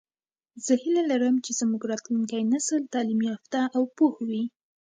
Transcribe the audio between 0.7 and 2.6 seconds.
هیله لرم چې زمونږ راتلونکی